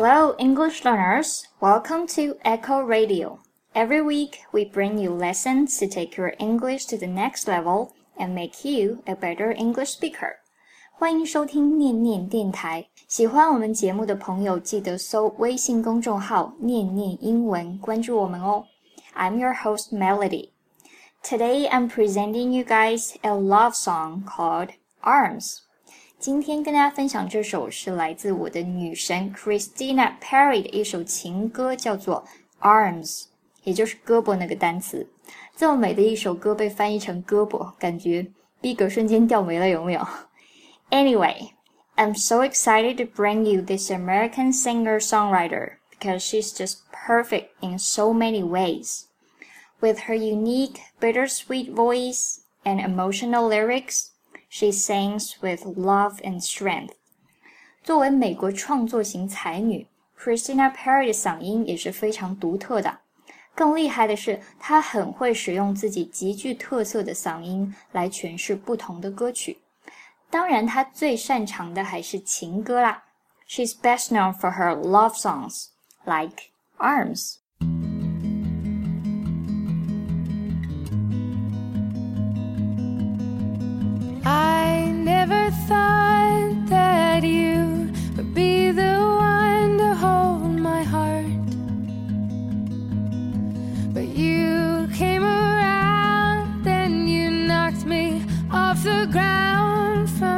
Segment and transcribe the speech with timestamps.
[0.00, 1.46] Hello, English learners.
[1.60, 3.40] Welcome to Echo Radio.
[3.74, 8.34] Every week, we bring you lessons to take your English to the next level and
[8.34, 10.38] make you a better English speaker.
[10.92, 12.86] 欢迎收听念念电台。
[13.06, 18.64] 喜欢我们节目的朋友，记得搜微信公众号“念念英文”，关注我们哦。
[19.14, 20.50] I'm your host Melody.
[21.22, 24.70] Today, I'm presenting you guys a love song called
[25.02, 25.58] "Arms."
[26.21, 30.61] 今天跟大家分享这首是来自我的女神 Christina Perri
[41.97, 47.79] i'm so excited to bring you this American singer songwriter because she's just perfect in
[47.79, 49.07] so many ways.
[49.81, 54.11] With her unique, bittersweet voice and emotional lyrics,
[54.53, 56.91] She sings with love and strength。
[57.81, 59.87] 作为美国创作型才女
[60.19, 62.99] ，Christina Perri 的嗓音也是非常独特的。
[63.55, 69.57] 更厉害的是，她很会使用自己极具特色的嗓音来诠释不同的歌曲。
[70.29, 73.05] 当然，她最擅长的还是情歌啦。
[73.47, 75.67] She's best known for her love songs
[76.03, 77.35] like Arms。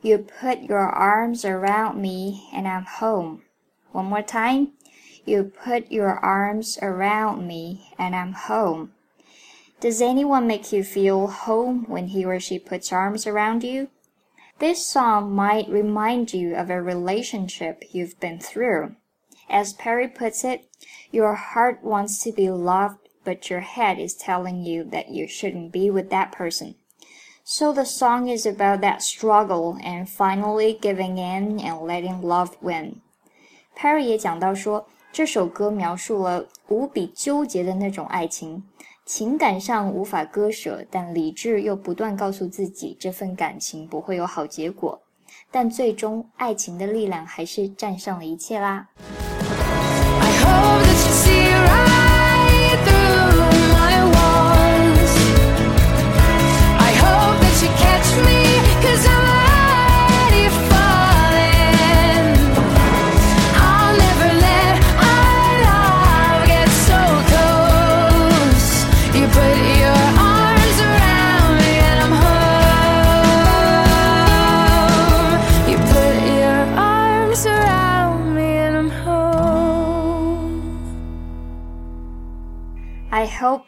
[0.00, 3.42] You put your arms around me and I'm home.
[3.90, 4.74] One more time.
[5.24, 8.92] You put your arms around me and I'm home.
[9.80, 13.88] Does anyone make you feel home when he or she puts arms around you?
[14.58, 18.96] This song might remind you of a relationship you've been through.
[19.48, 20.68] As Perri puts it,
[21.10, 25.72] your heart wants to be loved, but your head is telling you that you shouldn't
[25.72, 26.76] be with that person.
[27.50, 32.96] So the song is about that struggle and finally giving in and letting love win.
[33.74, 38.64] Perri 也讲到说，这首歌描述了无比纠结的那种爱情，
[39.06, 45.00] 情感上无法割舍，但理智又不断告诉自己这份感情不会有好结果。
[45.50, 48.88] 但最终，爱情的力量还是战胜了一切啦。
[50.20, 50.87] I hope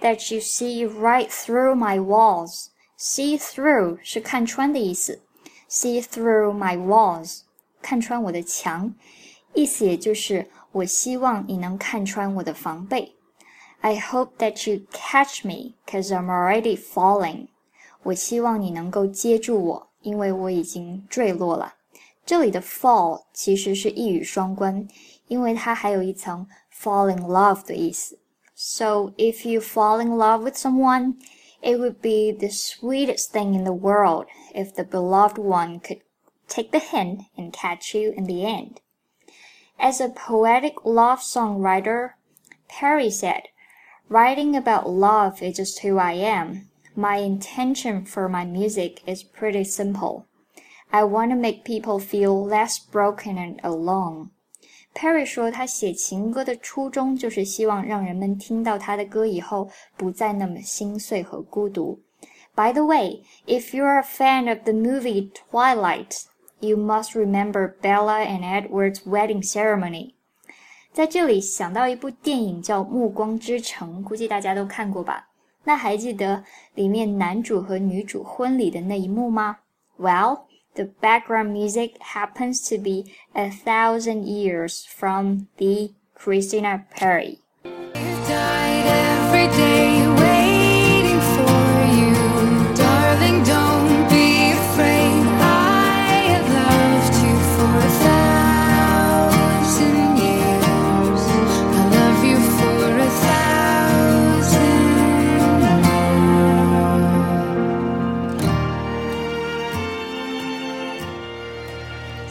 [0.00, 2.70] that you see right through my walls.
[2.96, 5.20] See through 是看穿的意思，
[5.68, 7.40] see through my walls
[7.82, 8.94] 看穿我的墙，
[9.52, 13.16] 意思也就是我希望你能看穿我的防备。
[13.80, 17.48] I hope that you catch me, cause I'm already falling.
[18.04, 21.74] 我希望你能够接住我，因为我已经坠落了。
[22.24, 24.88] 这里的 fall 其实是一语双关，
[25.26, 28.18] 因为它还有一层 fall in love 的意思。
[28.61, 31.19] So if you fall in love with someone,
[31.61, 36.01] it would be the sweetest thing in the world if the beloved one could
[36.49, 38.81] take the hint and catch you in the end.
[39.79, 42.17] As a poetic love song writer,
[42.67, 43.43] Perri said,
[44.09, 46.69] Writing about love is just who I am.
[46.97, 50.27] My intention for my music is pretty simple.
[50.91, 54.31] I want to make people feel less broken and alone.
[54.93, 61.99] Perry 说，他写情歌的初衷就是希望让人们听到他的歌以后不再那么心碎和孤独。
[62.55, 66.23] By the way, if you are a fan of the movie Twilight,
[66.59, 70.15] you must remember Bella and Edward's wedding ceremony.
[70.91, 75.29] 在这里想到一部电影叫《暮光之城》，估计大家都看过吧？
[75.63, 76.43] 那还记得
[76.73, 79.59] 里面男主和女主婚礼的那一幕吗
[79.97, 80.48] ？Well.
[80.79, 87.39] The background music happens to be A Thousand Years from the Christina Perri.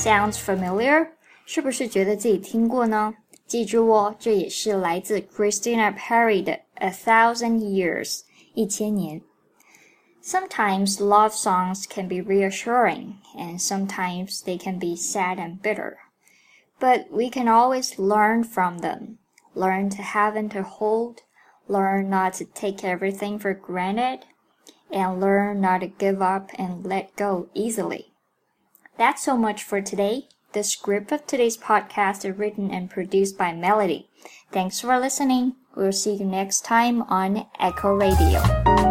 [0.00, 1.08] sounds familiar？
[1.44, 3.14] 是不是觉得自己听过呢？
[3.46, 8.20] 记住哦，这也是来自 Christina Perri 的《A Thousand Years》
[8.54, 9.20] 一千年。
[10.22, 15.96] Sometimes love songs can be reassuring, and sometimes they can be sad and bitter.
[16.78, 19.18] But we can always learn from them.
[19.54, 21.18] Learn to have and to hold.
[21.66, 24.20] Learn not to take everything for granted.
[24.90, 28.09] And learn not to give up and let go easily.
[29.00, 30.28] That's so much for today.
[30.52, 34.10] The script of today's podcast is written and produced by Melody.
[34.52, 35.56] Thanks for listening.
[35.74, 38.89] We'll see you next time on Echo Radio.